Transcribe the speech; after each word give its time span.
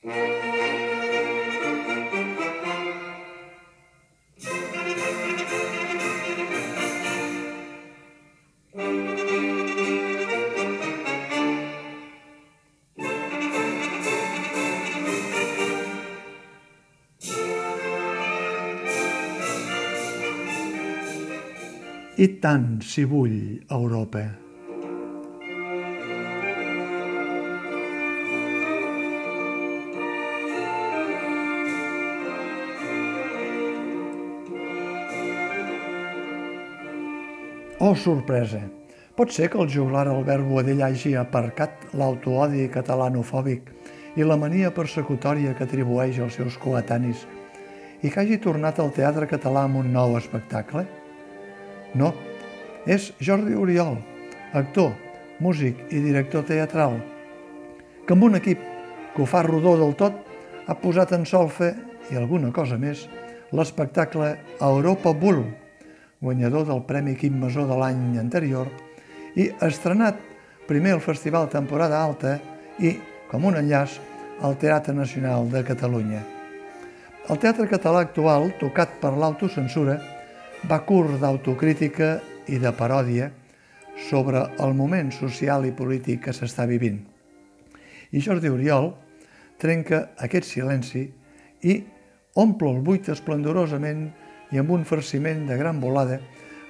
I 0.00 0.08
tant 22.40 22.80
si 22.80 23.04
vull 23.04 23.60
Europa. 23.68 24.49
Oh, 37.82 37.94
sorpresa! 37.96 38.58
Pot 39.16 39.30
ser 39.32 39.46
que 39.48 39.56
el 39.56 39.70
juglar 39.72 40.02
Albert 40.04 40.44
Boadell 40.44 40.82
hagi 40.84 41.14
aparcat 41.16 41.86
l'autoodi 41.96 42.66
catalanofòbic 42.68 43.70
i 44.20 44.26
la 44.28 44.36
mania 44.36 44.68
persecutòria 44.76 45.54
que 45.56 45.64
atribueix 45.64 46.18
als 46.20 46.36
seus 46.36 46.58
coetanis 46.60 47.22
i 48.04 48.10
que 48.10 48.20
hagi 48.20 48.36
tornat 48.44 48.82
al 48.84 48.92
teatre 48.92 49.28
català 49.30 49.62
amb 49.64 49.80
un 49.80 49.88
nou 49.94 50.18
espectacle? 50.18 50.82
No, 51.96 52.10
és 52.84 53.14
Jordi 53.16 53.56
Oriol, 53.56 53.96
actor, 54.60 54.92
músic 55.40 55.80
i 55.88 56.02
director 56.04 56.44
teatral, 56.52 56.98
que 58.04 58.12
amb 58.12 58.28
un 58.28 58.36
equip 58.42 58.60
que 59.14 59.24
ho 59.24 59.30
fa 59.32 59.40
rodó 59.48 59.78
del 59.80 59.96
tot 60.04 60.20
ha 60.68 60.76
posat 60.84 61.16
en 61.16 61.24
solfa 61.24 61.72
i 62.12 62.20
alguna 62.20 62.52
cosa 62.52 62.76
més 62.76 63.08
l'espectacle 63.56 64.34
Europa 64.60 65.16
Bull, 65.16 65.46
guanyador 66.20 66.66
del 66.68 66.82
Premi 66.84 67.16
Quim 67.16 67.38
Masó 67.40 67.64
de 67.66 67.76
l'any 67.80 68.18
anterior 68.20 68.68
i 69.40 69.48
estrenat 69.64 70.20
primer 70.68 70.92
al 70.94 71.02
Festival 71.04 71.48
Temporada 71.48 71.98
Alta 71.98 72.36
i, 72.78 72.94
com 73.30 73.48
un 73.48 73.56
enllaç, 73.56 73.96
al 74.40 74.56
Teatre 74.60 74.94
Nacional 74.96 75.48
de 75.52 75.64
Catalunya. 75.64 76.20
El 77.30 77.38
teatre 77.38 77.68
català 77.68 78.00
actual, 78.06 78.48
tocat 78.60 78.96
per 79.02 79.12
l'autocensura, 79.14 79.98
va 80.68 80.80
curt 80.84 81.18
d'autocrítica 81.20 82.18
i 82.48 82.58
de 82.60 82.72
paròdia 82.76 83.30
sobre 84.08 84.42
el 84.64 84.74
moment 84.74 85.12
social 85.12 85.66
i 85.68 85.74
polític 85.76 86.24
que 86.26 86.34
s'està 86.36 86.66
vivint. 86.68 86.98
I 88.12 88.20
Jordi 88.24 88.48
Oriol 88.50 88.90
trenca 89.60 90.08
aquest 90.18 90.48
silenci 90.48 91.04
i 91.62 91.76
omple 92.40 92.72
el 92.72 92.80
buit 92.84 93.08
esplendorosament 93.12 94.08
i 94.50 94.58
amb 94.58 94.70
un 94.74 94.84
farciment 94.84 95.46
de 95.48 95.56
gran 95.58 95.80
volada, 95.80 96.20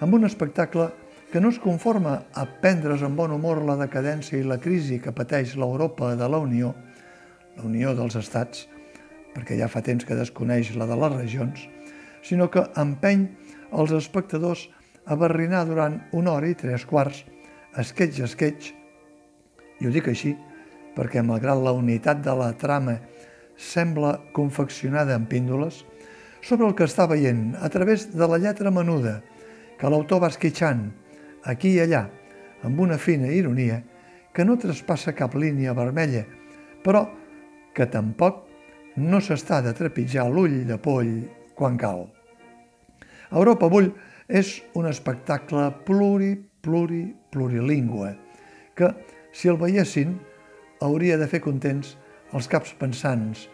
amb 0.00 0.14
un 0.14 0.26
espectacle 0.28 0.90
que 1.32 1.40
no 1.40 1.52
es 1.52 1.60
conforma 1.62 2.16
a 2.34 2.44
prendre's 2.62 3.04
amb 3.06 3.16
bon 3.20 3.32
humor 3.32 3.62
la 3.64 3.78
decadència 3.78 4.40
i 4.40 4.46
la 4.46 4.58
crisi 4.58 4.98
que 5.00 5.14
pateix 5.14 5.54
l'Europa 5.56 6.14
de 6.18 6.28
la 6.28 6.40
Unió, 6.42 6.74
la 7.56 7.64
Unió 7.68 7.94
dels 7.94 8.18
Estats, 8.18 8.66
perquè 9.34 9.56
ja 9.60 9.70
fa 9.70 9.82
temps 9.86 10.04
que 10.04 10.18
desconeix 10.18 10.74
la 10.74 10.88
de 10.90 10.98
les 10.98 11.14
regions, 11.14 11.64
sinó 12.26 12.50
que 12.50 12.66
empeny 12.76 13.28
els 13.70 13.94
espectadors 13.94 14.66
a 15.06 15.16
barrinar 15.16 15.64
durant 15.68 16.00
una 16.12 16.34
hora 16.34 16.50
i 16.50 16.58
tres 16.58 16.84
quarts, 16.86 17.24
esquetx 17.78 18.20
a 18.20 18.28
i 19.80 19.86
ho 19.86 19.92
dic 19.94 20.10
així 20.10 20.34
perquè, 20.96 21.22
malgrat 21.22 21.60
la 21.62 21.72
unitat 21.72 22.20
de 22.24 22.34
la 22.36 22.50
trama 22.58 22.98
sembla 23.56 24.16
confeccionada 24.36 25.14
en 25.14 25.26
píndoles, 25.30 25.84
sobre 26.42 26.66
el 26.66 26.74
que 26.74 26.86
està 26.88 27.06
veient 27.10 27.54
a 27.60 27.68
través 27.72 28.08
de 28.14 28.26
la 28.28 28.38
lletra 28.40 28.72
menuda 28.72 29.20
que 29.80 29.88
l'autor 29.88 30.22
va 30.24 30.30
esquitxant 30.32 30.88
aquí 31.48 31.74
i 31.76 31.82
allà 31.84 32.06
amb 32.66 32.80
una 32.80 32.98
fina 33.00 33.30
ironia 33.32 33.80
que 34.32 34.44
no 34.44 34.58
traspassa 34.60 35.16
cap 35.16 35.34
línia 35.34 35.74
vermella, 35.74 36.22
però 36.84 37.06
que 37.74 37.86
tampoc 37.90 38.46
no 39.00 39.20
s'està 39.22 39.60
de 39.64 39.72
trepitjar 39.76 40.28
l'ull 40.30 40.62
de 40.68 40.78
poll 40.78 41.12
quan 41.56 41.78
cal. 41.80 42.06
Europa 43.30 43.68
Bull 43.70 43.90
és 44.28 44.60
un 44.78 44.86
espectacle 44.90 45.68
pluri, 45.86 46.34
pluri, 46.62 47.04
plurilingüe, 47.30 48.12
que, 48.76 48.90
si 49.32 49.50
el 49.50 49.58
veiessin, 49.58 50.16
hauria 50.80 51.18
de 51.20 51.28
fer 51.30 51.42
contents 51.44 51.96
els 52.34 52.48
caps 52.50 52.72
pensants 52.78 53.48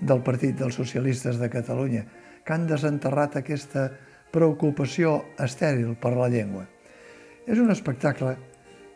del 0.00 0.22
Partit 0.26 0.56
dels 0.58 0.76
Socialistes 0.76 1.38
de 1.40 1.48
Catalunya, 1.52 2.04
que 2.44 2.52
han 2.54 2.66
desenterrat 2.68 3.38
aquesta 3.40 3.88
preocupació 4.34 5.20
estèril 5.40 5.94
per 6.00 6.14
la 6.16 6.28
llengua. 6.28 6.66
És 7.46 7.60
un 7.60 7.70
espectacle 7.72 8.34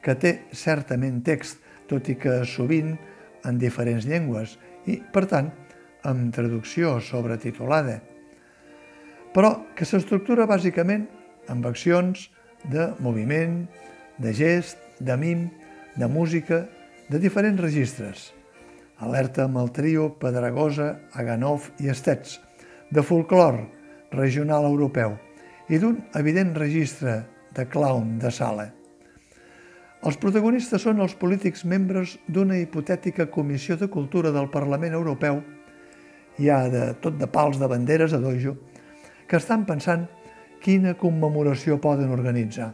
que 0.05 0.15
té 0.15 0.35
certament 0.53 1.23
text, 1.25 1.63
tot 1.89 2.09
i 2.13 2.19
que 2.21 2.43
sovint 2.45 2.95
en 3.49 3.59
diferents 3.61 4.05
llengües 4.09 4.59
i, 4.87 4.99
per 5.01 5.25
tant, 5.31 5.51
amb 6.09 6.33
traducció 6.35 6.99
sobretitulada, 7.03 7.99
però 9.35 9.53
que 9.77 9.87
s'estructura 9.89 10.49
bàsicament 10.49 11.07
amb 11.49 11.67
accions 11.69 12.29
de 12.69 12.91
moviment, 13.05 13.63
de 14.19 14.33
gest, 14.35 14.81
de 14.99 15.17
mim, 15.17 15.47
de 15.97 16.09
música, 16.09 16.67
de 17.09 17.21
diferents 17.23 17.61
registres. 17.61 18.33
Alerta 18.99 19.47
amb 19.47 19.61
el 19.63 19.71
trio 19.73 20.11
Pedragosa, 20.19 20.97
Aganov 21.15 21.71
i 21.79 21.89
Estets, 21.93 22.41
de 22.91 23.03
folclor 23.03 23.61
regional 24.11 24.65
europeu 24.65 25.17
i 25.69 25.79
d'un 25.79 25.99
evident 26.17 26.55
registre 26.57 27.21
de 27.55 27.67
clown 27.69 28.19
de 28.19 28.31
sala. 28.33 28.69
Els 30.07 30.17
protagonistes 30.23 30.85
són 30.87 31.03
els 31.03 31.17
polítics 31.19 31.65
membres 31.67 32.17
d'una 32.31 32.57
hipotètica 32.61 33.27
Comissió 33.35 33.77
de 33.77 33.89
Cultura 33.91 34.31
del 34.31 34.47
Parlament 34.49 34.95
Europeu, 34.95 35.43
hi 36.39 36.49
ha 36.49 36.61
de 36.71 36.85
tot 37.03 37.19
de 37.19 37.27
pals 37.27 37.59
de 37.59 37.67
banderes 37.67 38.15
a 38.15 38.21
dojo, 38.23 38.55
que 39.27 39.37
estan 39.37 39.67
pensant 39.67 40.07
quina 40.63 40.95
commemoració 40.99 41.81
poden 41.83 42.15
organitzar. 42.15 42.71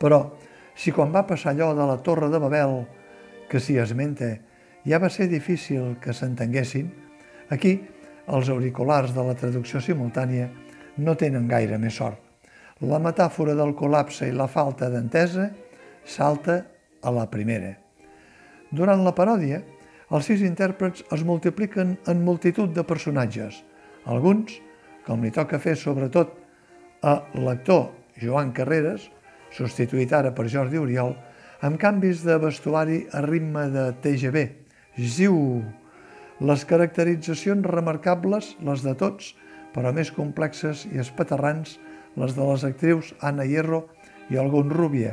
Però, 0.00 0.20
si 0.76 0.92
quan 0.92 1.12
va 1.12 1.26
passar 1.26 1.54
allò 1.54 1.72
de 1.76 1.86
la 1.88 1.98
Torre 2.04 2.28
de 2.32 2.38
Babel, 2.40 2.84
que 3.48 3.60
s'hi 3.60 3.80
esmenta, 3.80 4.30
ja 4.84 5.00
va 5.00 5.10
ser 5.10 5.26
difícil 5.28 5.96
que 6.00 6.12
s'entenguessin, 6.16 6.92
aquí 7.50 7.80
els 8.30 8.50
auriculars 8.52 9.14
de 9.14 9.24
la 9.26 9.36
traducció 9.38 9.80
simultània 9.82 10.48
no 10.98 11.16
tenen 11.18 11.48
gaire 11.50 11.78
més 11.78 11.96
sort. 11.98 12.18
La 12.80 13.00
metàfora 13.02 13.54
del 13.58 13.74
col·lapse 13.76 14.28
i 14.28 14.32
la 14.32 14.48
falta 14.48 14.88
d'entesa 14.88 15.50
salta 16.06 16.62
a 17.02 17.12
la 17.12 17.26
primera. 17.30 17.74
Durant 18.70 19.02
la 19.04 19.14
paròdia, 19.16 19.60
els 20.10 20.26
sis 20.26 20.42
intèrprets 20.46 21.04
es 21.14 21.24
multipliquen 21.26 21.96
en 22.10 22.24
multitud 22.24 22.72
de 22.74 22.84
personatges, 22.86 23.60
alguns 24.06 24.56
com 25.06 25.24
li 25.24 25.32
toca 25.34 25.58
fer 25.58 25.76
sobretot 25.78 26.36
a 27.02 27.16
l'actor 27.34 27.88
Joan 28.20 28.52
Carreras, 28.56 29.08
substituït 29.54 30.12
ara 30.14 30.34
per 30.36 30.48
Jordi 30.52 30.78
Oriol, 30.78 31.16
amb 31.66 31.80
canvis 31.80 32.24
de 32.24 32.38
vestuari 32.40 33.02
a 33.12 33.24
ritme 33.26 33.66
de 33.74 33.90
TGV. 34.04 34.46
Ziu! 35.00 35.36
Les 36.40 36.62
caracteritzacions 36.64 37.66
remarcables, 37.68 38.54
les 38.64 38.80
de 38.80 38.94
tots, 38.96 39.34
però 39.74 39.90
més 39.92 40.08
complexes 40.16 40.86
i 40.88 41.02
espaterrants, 41.02 41.74
les 42.16 42.32
de 42.32 42.46
les 42.48 42.64
actrius 42.64 43.10
Anna 43.20 43.44
Hierro 43.44 43.82
i 44.32 44.40
algun 44.40 44.72
Rubia. 44.72 45.12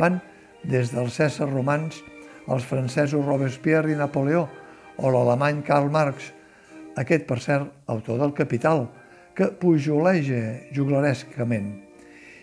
Van 0.00 0.16
des 0.64 0.94
dels 0.94 1.20
César 1.20 1.50
romans 1.50 2.00
als 2.48 2.64
francesos 2.64 3.26
Robespierre 3.26 3.92
i 3.92 3.98
Napoleó 4.00 4.46
o 4.96 5.12
l'alemany 5.12 5.60
Karl 5.68 5.92
Marx, 5.92 6.32
aquest, 6.96 7.28
per 7.28 7.42
cert, 7.44 7.68
autor 7.92 8.24
del 8.24 8.32
Capital, 8.32 8.86
que 9.36 9.52
pujoleja 9.52 10.72
juglarescament, 10.72 11.72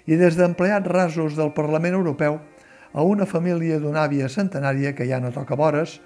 i 0.05 0.21
des 0.21 0.37
d'empleats 0.37 0.85
rasos 0.85 1.33
del 1.37 1.55
Parlament 1.57 1.97
Europeu 1.97 2.37
a 2.93 3.01
una 3.01 3.25
família 3.25 3.81
d'una 3.81 4.05
àvia 4.05 4.29
centenària 4.29 4.93
que 4.93 5.09
ja 5.09 5.17
no 5.17 5.33
toca 5.33 5.57
vores, 5.57 5.97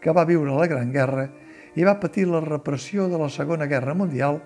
que 0.00 0.12
va 0.12 0.28
viure 0.28 0.52
la 0.52 0.68
Gran 0.68 0.92
Guerra 0.92 1.30
i 1.74 1.86
va 1.86 1.98
patir 2.00 2.26
la 2.28 2.42
repressió 2.44 3.08
de 3.08 3.18
la 3.18 3.30
Segona 3.30 3.66
Guerra 3.70 3.94
Mundial 3.94 4.40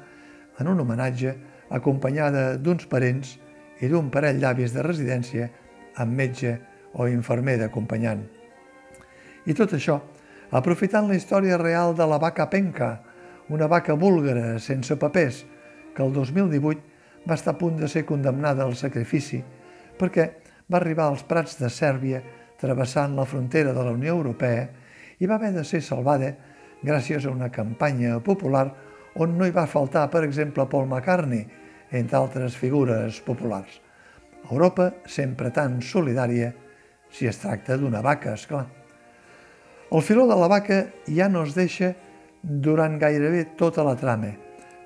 en 0.60 0.68
un 0.68 0.80
homenatge 0.80 1.34
acompanyada 1.74 2.56
d'uns 2.56 2.86
parents 2.90 3.38
i 3.80 3.90
d'un 3.90 4.10
parell 4.12 4.40
d'avis 4.42 4.74
de 4.74 4.84
residència 4.84 5.48
amb 6.00 6.14
metge 6.14 6.58
o 6.94 7.08
infermer 7.08 7.56
d'acompanyant. 7.58 8.22
I 9.46 9.54
tot 9.56 9.74
això, 9.76 9.98
aprofitant 10.50 11.08
la 11.08 11.16
història 11.18 11.58
real 11.60 11.94
de 11.96 12.06
la 12.06 12.20
vaca 12.22 12.48
penca, 12.50 13.00
una 13.48 13.66
vaca 13.68 13.94
búlgara 13.94 14.58
sense 14.58 14.96
papers, 14.96 15.44
que 15.94 16.02
el 16.02 16.12
2018 16.12 17.28
va 17.28 17.36
estar 17.36 17.54
a 17.54 17.58
punt 17.58 17.78
de 17.80 17.88
ser 17.88 18.04
condemnada 18.04 18.64
al 18.64 18.74
sacrifici 18.76 19.40
perquè 19.98 20.26
va 20.70 20.80
arribar 20.80 21.08
als 21.08 21.22
prats 21.28 21.56
de 21.60 21.70
Sèrbia 21.70 22.20
travessant 22.60 23.14
la 23.16 23.26
frontera 23.28 23.72
de 23.72 23.84
la 23.84 23.92
Unió 23.94 24.16
Europea 24.16 24.66
i 25.20 25.28
va 25.30 25.38
haver 25.38 25.52
de 25.54 25.64
ser 25.64 25.80
salvada 25.82 26.32
gràcies 26.84 27.24
a 27.24 27.32
una 27.32 27.50
campanya 27.50 28.18
popular 28.22 28.68
on 29.16 29.38
no 29.38 29.46
hi 29.46 29.54
va 29.54 29.66
faltar, 29.70 30.08
per 30.10 30.24
exemple, 30.26 30.66
Paul 30.70 30.88
McCartney, 30.88 31.44
entre 31.94 32.18
altres 32.18 32.56
figures 32.58 33.20
populars. 33.24 33.80
Europa 34.50 34.90
sempre 35.06 35.50
tan 35.54 35.80
solidària 35.82 36.52
si 37.14 37.28
es 37.30 37.38
tracta 37.40 37.78
d'una 37.78 38.02
vaca, 38.02 38.34
és 38.34 38.46
clar. 38.50 38.66
El 39.94 40.02
filó 40.02 40.26
de 40.26 40.36
la 40.36 40.48
vaca 40.50 40.80
ja 41.06 41.28
no 41.30 41.44
es 41.46 41.54
deixa 41.54 41.92
durant 42.42 42.98
gairebé 42.98 43.44
tota 43.56 43.84
la 43.86 43.94
trama, 43.96 44.32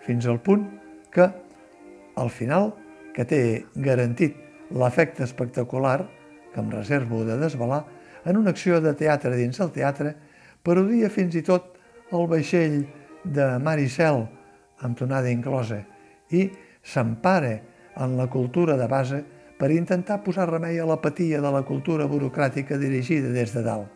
fins 0.04 0.26
al 0.28 0.42
punt 0.44 0.66
que, 1.14 1.24
al 2.20 2.30
final, 2.30 2.74
que 3.16 3.24
té 3.24 3.40
garantit 3.74 4.36
l'efecte 4.70 5.24
espectacular, 5.24 6.02
que 6.52 6.60
em 6.60 6.68
reservo 6.70 7.24
de 7.24 7.38
desvelar, 7.40 7.84
en 8.28 8.36
una 8.36 8.52
acció 8.52 8.82
de 8.84 8.92
teatre 8.98 9.34
dins 9.38 9.58
el 9.64 9.72
teatre, 9.72 10.12
parodia 10.62 11.08
fins 11.10 11.38
i 11.38 11.42
tot 11.46 11.77
el 12.12 12.26
vaixell 12.28 12.82
de 13.24 13.46
Maricel, 13.60 14.24
amb 14.80 14.98
tonada 14.98 15.30
inclosa, 15.30 15.82
i 16.30 16.48
s'empara 16.82 17.58
en 17.98 18.16
la 18.16 18.28
cultura 18.30 18.76
de 18.78 18.86
base 18.88 19.22
per 19.58 19.70
intentar 19.74 20.20
posar 20.22 20.48
remei 20.48 20.78
a 20.78 20.86
l'apatia 20.86 21.40
de 21.42 21.50
la 21.52 21.64
cultura 21.66 22.06
burocràtica 22.06 22.78
dirigida 22.78 23.32
des 23.34 23.52
de 23.54 23.64
dalt. 23.66 23.88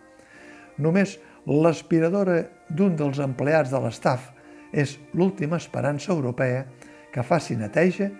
Només 0.79 1.19
l'aspiradora 1.47 2.43
d'un 2.69 2.97
dels 2.97 3.21
empleats 3.23 3.71
de 3.71 3.81
l'estaf 3.83 4.33
és 4.73 4.97
l'última 5.15 5.61
esperança 5.61 6.13
europea 6.13 6.65
que 7.13 7.23
faci 7.23 7.57
neteja 7.57 8.11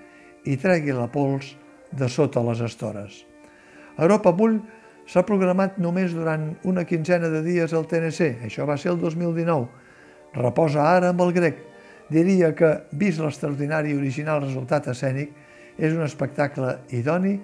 i 0.45 0.57
tregui 0.61 0.95
la 0.95 1.09
pols 1.11 1.55
de 1.93 2.09
sota 2.09 2.43
les 2.45 2.61
estores. 2.61 3.25
Europa 3.99 4.33
Bull 4.33 4.61
s'ha 5.07 5.25
programat 5.27 5.79
només 5.83 6.15
durant 6.15 6.51
una 6.69 6.85
quinzena 6.89 7.31
de 7.33 7.43
dies 7.45 7.73
al 7.75 7.87
TNC, 7.91 8.45
això 8.47 8.67
va 8.69 8.77
ser 8.79 8.93
el 8.93 9.01
2019. 9.01 9.69
Reposa 10.35 10.85
ara 10.89 11.13
amb 11.13 11.21
el 11.25 11.33
grec. 11.37 11.59
Diria 12.13 12.53
que, 12.57 12.71
vist 12.99 13.21
l'extraordinari 13.21 13.93
i 13.93 13.99
original 13.99 14.43
resultat 14.43 14.89
escènic, 14.93 15.33
és 15.79 15.95
un 15.95 16.05
espectacle 16.05 16.77
idoni 16.93 17.39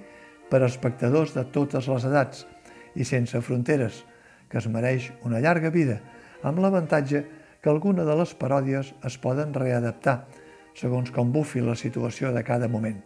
per 0.50 0.62
a 0.62 0.68
espectadors 0.68 1.34
de 1.36 1.44
totes 1.52 1.88
les 1.88 2.04
edats 2.08 2.44
i 2.96 3.04
sense 3.04 3.40
fronteres, 3.44 4.02
que 4.48 4.58
es 4.60 4.68
mereix 4.68 5.10
una 5.28 5.40
llarga 5.40 5.70
vida, 5.72 5.98
amb 6.42 6.60
l'avantatge 6.62 7.24
que 7.60 7.70
alguna 7.70 8.04
de 8.04 8.16
les 8.16 8.34
paròdies 8.38 8.92
es 9.04 9.16
poden 9.20 9.54
readaptar, 9.54 10.22
segons 10.78 11.10
com 11.10 11.32
bufi 11.32 11.60
la 11.64 11.76
situació 11.76 12.32
de 12.32 12.44
cada 12.46 12.68
moment. 12.68 13.00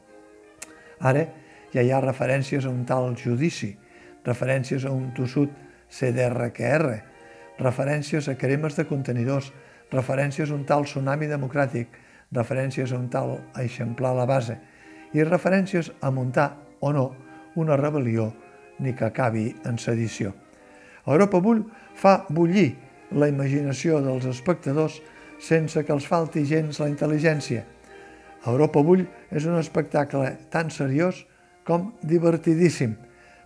Ara 1.01 1.25
ja 1.73 1.83
hi 1.83 1.91
ha 1.91 2.03
referències 2.05 2.67
a 2.67 2.71
un 2.71 2.85
tal 2.87 3.15
judici, 3.17 3.73
referències 4.27 4.85
a 4.85 4.93
un 4.93 5.11
tossut 5.17 5.51
CDRQR, 5.93 7.01
referències 7.59 8.29
a 8.29 8.37
cremes 8.39 8.77
de 8.79 8.87
contenidors, 8.89 9.53
referències 9.93 10.51
a 10.51 10.57
un 10.57 10.65
tal 10.65 10.87
tsunami 10.89 11.29
democràtic, 11.29 11.89
referències 12.33 12.93
a 12.93 12.99
un 12.99 13.09
tal 13.13 13.37
eixamplar 13.61 14.15
la 14.17 14.27
base 14.27 14.57
i 15.13 15.25
referències 15.25 15.91
a 16.01 16.11
muntar 16.11 16.49
o 16.81 16.93
no 16.93 17.11
una 17.61 17.77
rebel·lió 17.77 18.31
ni 18.81 18.95
que 18.97 19.05
acabi 19.05 19.51
en 19.69 19.79
sedició. 19.79 20.33
Europa 21.07 21.41
Bull 21.41 21.61
fa 21.95 22.23
bullir 22.31 22.73
la 23.13 23.29
imaginació 23.29 24.01
dels 24.01 24.25
espectadors 24.31 25.01
sense 25.43 25.85
que 25.85 25.93
els 25.93 26.07
falti 26.09 26.47
gens 26.49 26.81
la 26.81 26.89
intel·ligència. 26.89 27.65
Europa 28.47 28.81
Bull 28.83 29.05
és 29.31 29.45
un 29.47 29.59
espectacle 29.59 30.37
tan 30.51 30.71
seriós 30.71 31.27
com 31.67 31.93
divertidíssim. 32.03 32.95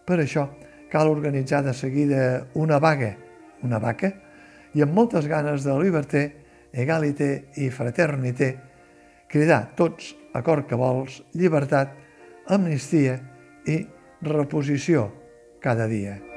Per 0.06 0.20
això 0.22 0.46
cal 0.90 1.08
organitzar 1.08 1.62
de 1.64 1.74
seguida 1.74 2.46
una 2.54 2.78
vaga, 2.78 3.16
una 3.62 3.80
vaca, 3.82 4.12
i 4.74 4.84
amb 4.84 4.94
moltes 4.94 5.26
ganes 5.26 5.64
de 5.64 5.74
liberté, 5.80 6.24
egalité 6.72 7.30
i 7.62 7.70
fraternité, 7.72 8.52
cridar 9.32 9.62
tots 9.78 10.14
a 10.36 10.44
cor 10.44 10.66
que 10.68 10.78
vols, 10.78 11.22
llibertat, 11.34 11.96
amnistia 12.52 13.18
i 13.66 13.82
reposició 14.22 15.10
cada 15.64 15.88
dia. 15.90 16.35